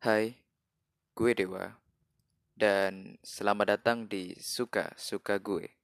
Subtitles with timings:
[0.00, 0.32] Hai,
[1.12, 1.76] gue Dewa,
[2.56, 5.76] dan selamat datang di Suka Suka Gue.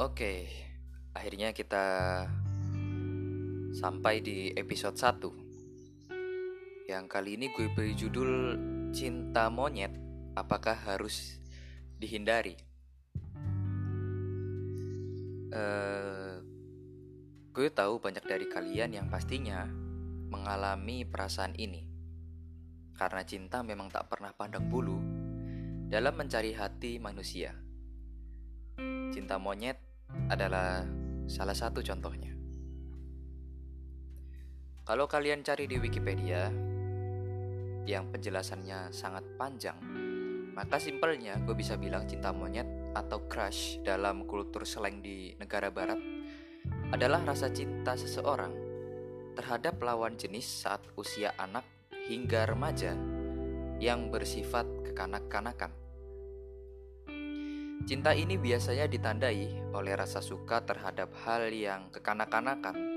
[0.00, 0.48] Oke,
[1.12, 1.84] akhirnya kita
[3.74, 8.54] sampai di episode 1 Yang kali ini gue beri judul
[8.94, 9.90] Cinta Monyet
[10.38, 11.42] Apakah Harus
[11.98, 12.54] Dihindari?
[15.50, 16.34] Eh,
[17.50, 19.66] gue tahu banyak dari kalian yang pastinya
[20.30, 21.82] mengalami perasaan ini
[22.94, 25.02] Karena cinta memang tak pernah pandang bulu
[25.90, 27.58] dalam mencari hati manusia
[29.10, 29.78] Cinta monyet
[30.30, 30.82] adalah
[31.26, 32.33] salah satu contohnya.
[34.84, 36.52] Kalau kalian cari di Wikipedia
[37.88, 39.80] yang penjelasannya sangat panjang,
[40.52, 45.96] maka simpelnya gue bisa bilang cinta monyet atau crush dalam kultur slang di negara barat
[46.92, 48.52] adalah rasa cinta seseorang
[49.32, 51.64] terhadap lawan jenis saat usia anak
[52.04, 52.92] hingga remaja
[53.80, 55.72] yang bersifat kekanak-kanakan.
[57.88, 62.93] Cinta ini biasanya ditandai oleh rasa suka terhadap hal yang kekanak-kanakan,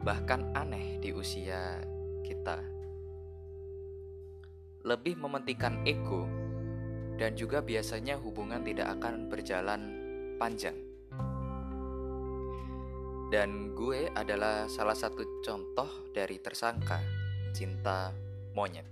[0.00, 1.80] bahkan aneh di usia
[2.24, 2.58] kita.
[4.84, 6.24] Lebih mementingkan ego,
[7.20, 9.80] dan juga biasanya hubungan tidak akan berjalan
[10.40, 10.76] panjang.
[13.30, 16.98] Dan gue adalah salah satu contoh dari tersangka
[17.54, 18.10] cinta
[18.56, 18.88] monyet.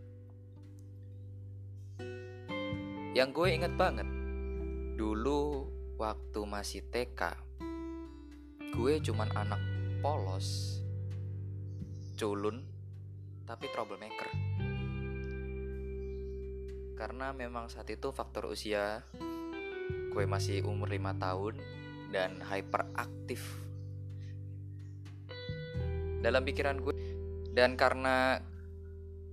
[3.16, 4.06] Yang gue inget banget
[4.98, 5.62] Dulu
[5.94, 7.38] waktu masih TK,
[8.74, 9.62] gue cuman anak
[10.02, 10.77] polos,
[12.18, 12.66] culun,
[13.46, 14.28] tapi troublemaker.
[16.98, 19.06] Karena memang saat itu faktor usia
[20.10, 21.54] gue masih umur 5 tahun
[22.10, 23.38] dan hyperaktif
[26.18, 26.94] dalam pikiran gue
[27.54, 28.42] dan karena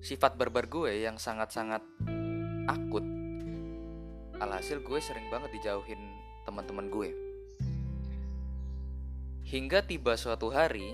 [0.05, 1.81] sifat barbar gue yang sangat-sangat
[2.69, 3.01] akut
[4.37, 5.97] alhasil gue sering banget dijauhin
[6.45, 7.09] teman-teman gue
[9.49, 10.93] hingga tiba suatu hari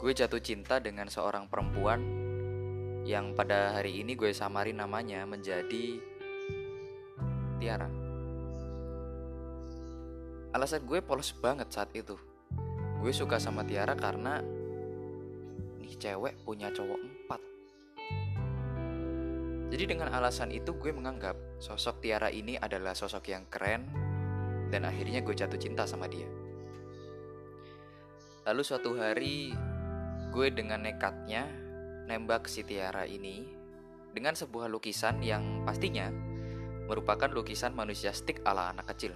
[0.00, 2.00] gue jatuh cinta dengan seorang perempuan
[3.04, 6.00] yang pada hari ini gue samarin namanya menjadi
[7.60, 7.84] Tiara.
[10.56, 12.16] Alasan gue polos banget saat itu.
[13.04, 14.40] Gue suka sama Tiara karena
[15.76, 17.40] nih cewek punya cowok empat.
[19.68, 23.84] Jadi dengan alasan itu gue menganggap sosok Tiara ini adalah sosok yang keren
[24.72, 26.26] dan akhirnya gue jatuh cinta sama dia.
[28.48, 29.52] Lalu suatu hari
[30.30, 31.50] gue dengan nekatnya
[32.06, 33.42] nembak si Tiara ini
[34.14, 36.06] dengan sebuah lukisan yang pastinya
[36.86, 39.14] merupakan lukisan manusia stick ala anak kecil.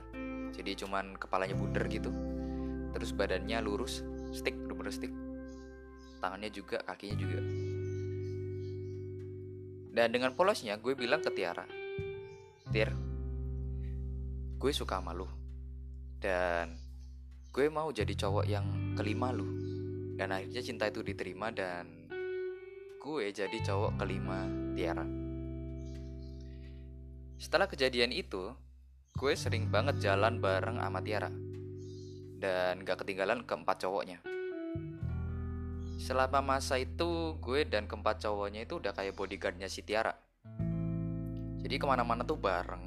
[0.55, 2.11] Jadi cuman kepalanya bundar gitu.
[2.95, 5.11] Terus badannya lurus, stick bener-bener stick.
[6.23, 7.41] Tangannya juga, kakinya juga.
[9.95, 11.67] Dan dengan polosnya gue bilang ke Tiara,
[12.71, 12.91] Tir,
[14.59, 15.27] gue suka sama lu.
[16.23, 16.75] Dan
[17.51, 19.64] gue mau jadi cowok yang kelima lu.
[20.15, 22.07] Dan akhirnya cinta itu diterima dan
[23.03, 24.47] gue jadi cowok kelima
[24.79, 25.05] Tiara.
[27.35, 28.55] Setelah kejadian itu,
[29.19, 31.29] gue sering banget jalan bareng sama Tiara.
[32.39, 34.23] Dan gak ketinggalan keempat cowoknya.
[35.99, 40.15] Selama masa itu gue dan keempat cowoknya itu udah kayak bodyguardnya si Tiara.
[41.65, 42.87] Jadi ke mana-mana tuh bareng.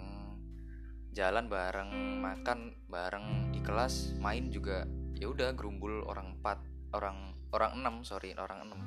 [1.11, 4.85] Jalan bareng makan bareng di kelas main juga.
[5.17, 7.17] Ya udah gerumbul orang empat orang
[7.53, 8.81] orang enam sorry orang enam.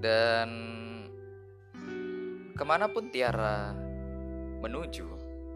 [0.00, 0.50] Dan
[2.56, 3.76] ke mana pun Tiara
[4.64, 5.06] menuju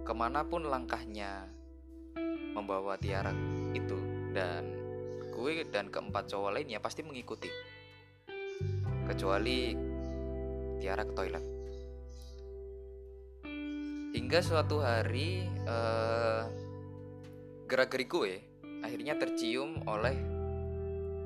[0.04, 1.48] ke mana pun langkahnya
[2.52, 3.32] membawa Tiara
[3.72, 3.96] itu
[4.36, 4.68] dan
[5.32, 7.48] gue dan keempat cowok lainnya pasti mengikuti.
[9.08, 9.74] Kecuali
[10.78, 11.44] Tiara ke toilet.
[14.10, 16.44] Hingga suatu hari uh,
[17.70, 18.49] gerak-gerik gue
[18.80, 20.16] akhirnya tercium oleh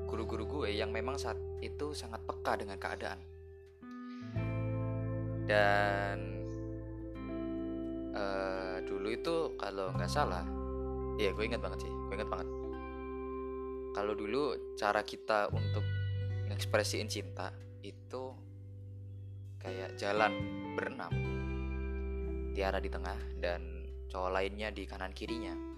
[0.05, 3.19] guru-guru gue yang memang saat itu sangat peka dengan keadaan.
[5.45, 6.17] Dan
[8.15, 10.45] uh, dulu itu kalau nggak salah
[11.15, 12.49] ya gue ingat banget sih gue ingat banget.
[13.95, 15.83] Kalau dulu cara kita untuk
[16.51, 17.51] mengekspresiin cinta
[17.81, 18.35] itu
[19.61, 20.33] kayak jalan
[20.77, 21.13] berenam
[22.53, 25.74] Tiara di tengah dan cowok lainnya di kanan kirinya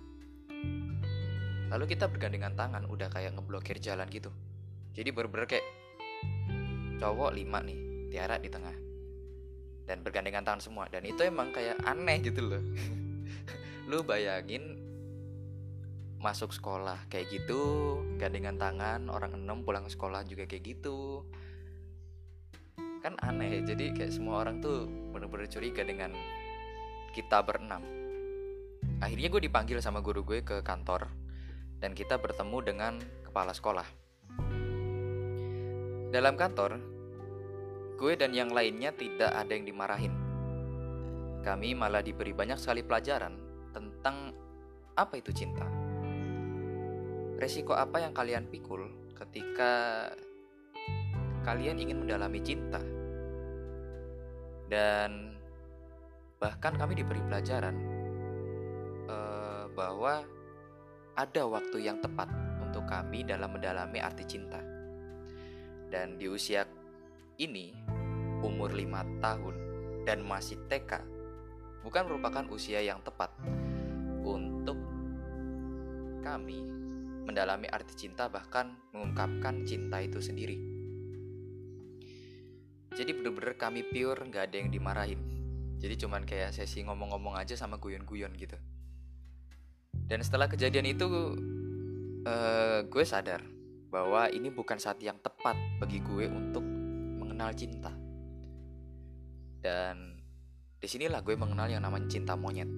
[1.67, 4.31] lalu kita bergandengan tangan udah kayak ngeblokir jalan gitu.
[4.95, 5.65] Jadi bener-bener kayak
[6.97, 7.79] cowok lima nih
[8.09, 8.75] Tiara di tengah.
[9.87, 10.87] Dan bergandengan tangan semua.
[10.87, 12.63] Dan itu emang kayak aneh gitu loh.
[13.89, 14.79] Lu bayangin
[16.17, 17.61] masuk sekolah kayak gitu
[18.17, 21.27] gandengan tangan orang enam pulang sekolah juga kayak gitu.
[23.03, 26.15] Kan aneh jadi kayak semua orang tuh bener-bener curiga dengan
[27.11, 27.83] kita berenam.
[28.97, 31.26] Akhirnya gue dipanggil sama guru gue ke kantor
[31.77, 33.85] dan kita bertemu dengan kepala sekolah.
[36.07, 36.79] Dalam kantor
[37.97, 40.13] gue dan yang lainnya tidak ada yang dimarahin.
[41.41, 43.33] Kami malah diberi banyak sekali pelajaran
[43.73, 44.33] tentang
[44.97, 45.65] apa itu cinta.
[47.37, 50.05] Resiko apa yang kalian pikul ketika
[51.45, 52.81] kalian ingin mendalami cinta?
[54.67, 55.37] Dan
[56.37, 57.75] bahkan kami diberi pelajaran
[59.09, 60.25] uh, bahwa
[61.17, 62.29] ada waktu yang tepat
[62.61, 64.61] untuk kami dalam mendalami arti cinta
[65.89, 66.63] dan di usia
[67.41, 67.73] ini
[68.45, 69.55] umur lima tahun
[70.05, 71.01] dan masih TK
[71.81, 73.33] bukan merupakan usia yang tepat
[74.21, 74.77] untuk
[76.21, 76.61] kami
[77.27, 80.55] mendalami arti cinta bahkan mengungkapkan cinta itu sendiri.
[82.95, 85.21] Jadi bener-bener kami pure nggak ada yang dimarahin.
[85.77, 88.57] Jadi cuman kayak sesi ngomong-ngomong aja sama guyon-guyon gitu.
[90.07, 91.05] Dan setelah kejadian itu
[92.23, 93.43] uh, gue sadar
[93.91, 96.63] bahwa ini bukan saat yang tepat bagi gue untuk
[97.19, 97.91] mengenal cinta.
[99.59, 100.23] Dan
[100.79, 102.71] di sinilah gue mengenal yang namanya cinta monyet.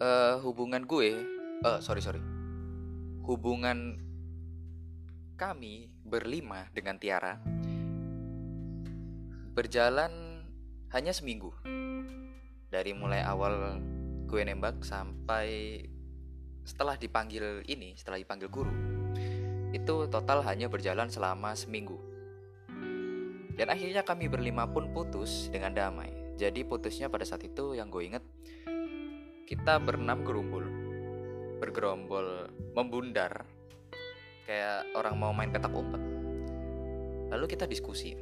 [0.00, 2.20] Uh, hubungan gue uh, sorry sorry
[3.24, 4.00] hubungan
[5.36, 7.40] kami berlima dengan Tiara
[9.52, 10.44] berjalan
[10.92, 11.52] hanya seminggu
[12.72, 13.78] dari mulai awal
[14.30, 15.82] gue nembak sampai
[16.62, 18.70] setelah dipanggil ini setelah dipanggil guru.
[19.74, 21.98] Itu total hanya berjalan selama seminggu.
[23.58, 26.14] Dan akhirnya kami berlima pun putus dengan damai.
[26.38, 28.24] Jadi putusnya pada saat itu yang gue inget
[29.50, 30.62] kita berenam gerumbul
[31.58, 33.42] bergerombol membundar
[34.46, 35.98] kayak orang mau main petak umpet.
[37.34, 38.14] Lalu kita diskusi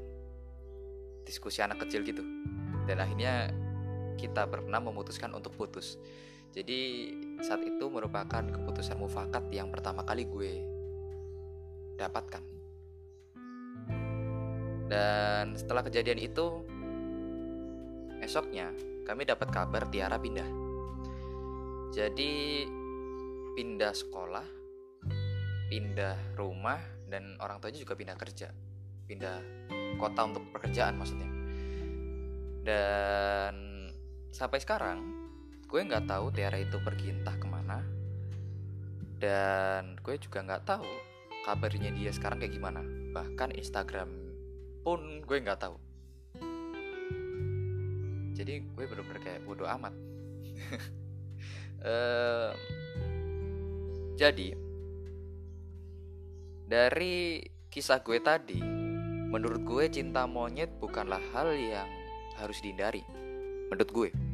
[1.29, 2.25] diskusi anak kecil gitu.
[2.89, 3.53] Dan akhirnya
[4.19, 5.95] kita pernah memutuskan untuk putus.
[6.51, 10.53] Jadi saat itu merupakan keputusan mufakat yang pertama kali gue
[11.95, 12.43] dapatkan.
[14.89, 16.65] Dan setelah kejadian itu
[18.25, 18.73] esoknya
[19.05, 20.49] kami dapat kabar Tiara pindah.
[21.93, 22.65] Jadi
[23.57, 24.47] pindah sekolah,
[25.69, 28.49] pindah rumah, dan orang tuanya juga pindah kerja,
[29.09, 29.37] pindah
[30.01, 31.29] kota untuk pekerjaan maksudnya.
[32.65, 33.68] Dan
[34.39, 35.03] sampai sekarang,
[35.67, 37.83] gue nggak tahu Tiara itu pergi entah ke mana,
[39.19, 40.87] dan gue juga nggak tahu
[41.43, 42.87] kabarnya dia sekarang kayak gimana.
[43.11, 44.07] Bahkan Instagram
[44.87, 45.75] pun gue nggak tahu.
[48.39, 49.91] Jadi gue bener-bener kayak bodoh amat.
[51.83, 52.55] uh,
[54.19, 54.51] Jadi,
[56.67, 57.39] dari
[57.71, 58.59] kisah gue tadi,
[59.31, 61.87] menurut gue cinta monyet bukanlah hal yang
[62.39, 63.03] harus dihindari.
[63.71, 64.28] Menurut gue.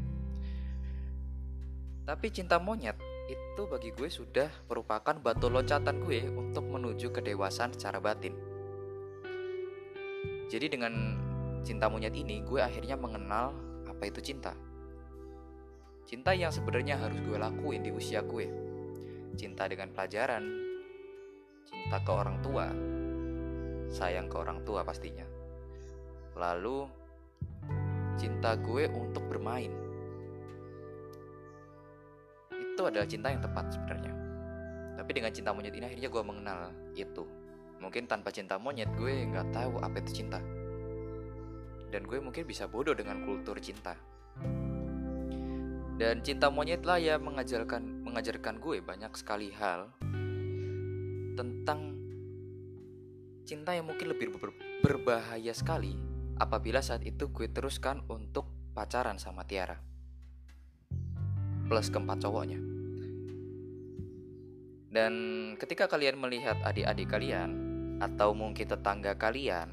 [2.04, 3.00] Tapi cinta monyet
[3.32, 8.36] itu bagi gue sudah merupakan batu loncatan gue untuk menuju kedewasaan secara batin.
[10.52, 10.92] Jadi dengan
[11.64, 13.56] cinta monyet ini gue akhirnya mengenal
[13.88, 14.52] apa itu cinta.
[16.04, 18.74] Cinta yang sebenarnya harus gue lakuin di usia gue
[19.34, 20.44] cinta dengan pelajaran,
[21.66, 22.70] cinta ke orang tua,
[23.90, 25.26] sayang ke orang tua pastinya.
[26.38, 26.86] Lalu
[28.14, 29.83] cinta gue untuk bermain.
[32.88, 34.12] Adalah cinta yang tepat sebenarnya.
[34.94, 36.60] Tapi dengan cinta monyet ini akhirnya gue mengenal
[36.94, 37.24] itu.
[37.82, 40.40] Mungkin tanpa cinta monyet gue nggak tahu apa itu cinta.
[41.92, 43.94] Dan gue mungkin bisa bodoh dengan kultur cinta.
[45.94, 49.94] Dan cinta monyet lah yang mengajarkan mengajarkan gue banyak sekali hal
[51.38, 51.94] tentang
[53.46, 54.50] cinta yang mungkin lebih ber
[54.82, 55.94] berbahaya sekali
[56.40, 59.78] apabila saat itu gue teruskan untuk pacaran sama Tiara.
[61.70, 62.73] Plus keempat cowoknya.
[64.94, 65.12] Dan
[65.58, 67.50] ketika kalian melihat adik-adik kalian
[67.98, 69.66] atau mungkin tetangga kalian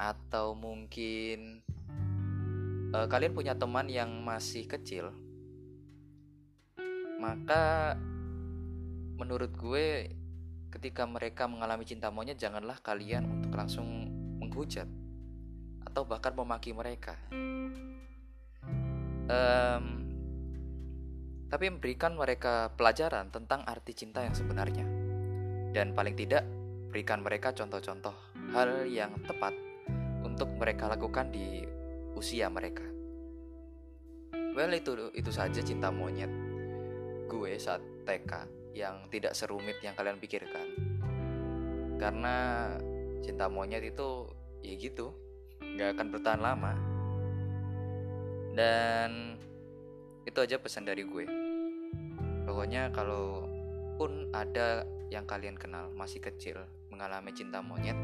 [0.00, 1.60] atau mungkin
[2.96, 5.08] uh, kalian punya teman yang masih kecil
[7.16, 7.96] maka
[9.16, 10.12] menurut gue
[10.68, 13.88] ketika mereka mengalami cinta monyet janganlah kalian untuk langsung
[14.36, 14.84] menghujat
[15.88, 17.16] atau bahkan memaki mereka.
[19.26, 20.05] Um,
[21.46, 24.86] tapi memberikan mereka pelajaran tentang arti cinta yang sebenarnya
[25.70, 26.42] dan paling tidak
[26.90, 28.14] berikan mereka contoh-contoh
[28.56, 29.52] hal yang tepat
[30.24, 31.62] untuk mereka lakukan di
[32.16, 32.82] usia mereka.
[34.56, 36.32] Well itu itu saja cinta monyet
[37.28, 38.32] gue saat TK
[38.72, 40.66] yang tidak serumit yang kalian pikirkan.
[42.00, 42.68] Karena
[43.20, 44.28] cinta monyet itu
[44.64, 45.12] ya gitu,
[45.60, 46.72] nggak akan bertahan lama.
[48.56, 49.35] Dan
[50.26, 51.24] itu aja pesan dari gue.
[52.44, 53.46] Pokoknya kalau
[53.96, 56.58] pun ada yang kalian kenal masih kecil
[56.90, 57.96] mengalami cinta monyet,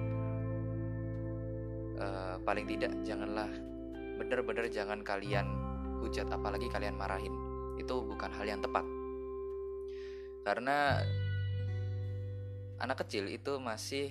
[1.99, 3.51] uh, paling tidak janganlah
[4.19, 5.47] bener-bener jangan kalian
[6.03, 7.33] hujat apalagi kalian marahin
[7.79, 8.85] itu bukan hal yang tepat
[10.43, 10.99] karena
[12.83, 14.11] anak kecil itu masih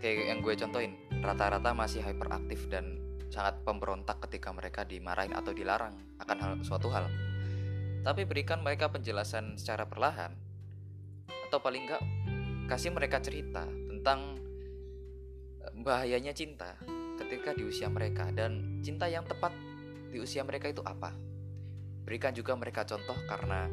[0.00, 3.03] kayak yang gue contohin rata-rata masih hyperaktif dan
[3.34, 7.10] sangat pemberontak ketika mereka dimarahin atau dilarang akan hal suatu hal
[8.06, 10.30] tapi berikan mereka penjelasan secara perlahan
[11.50, 12.02] atau paling enggak
[12.70, 14.38] kasih mereka cerita tentang
[15.82, 16.78] bahayanya cinta
[17.18, 19.50] ketika di usia mereka dan cinta yang tepat
[20.12, 21.10] di usia mereka itu apa.
[22.04, 23.66] Berikan juga mereka contoh karena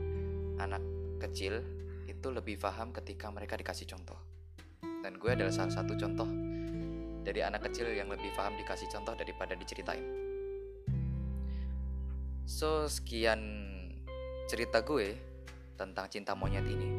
[0.58, 0.82] anak
[1.20, 1.60] kecil
[2.08, 4.18] itu lebih paham ketika mereka dikasih contoh.
[5.03, 6.50] Dan gue adalah salah satu contoh
[7.21, 10.01] dari anak kecil yang lebih paham dikasih contoh daripada diceritain.
[12.45, 13.69] So, sekian
[14.49, 15.13] cerita gue
[15.77, 16.89] tentang cinta monyet ini.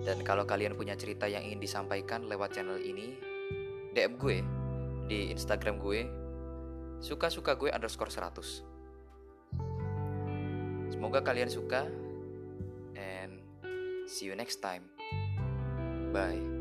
[0.00, 3.20] Dan kalau kalian punya cerita yang ingin disampaikan lewat channel ini,
[3.90, 4.38] DM gue
[5.10, 6.06] di Instagram gue
[7.02, 11.90] suka-suka gue underscore 100 semoga kalian suka
[12.94, 13.42] and
[14.06, 14.86] see you next time
[16.14, 16.59] bye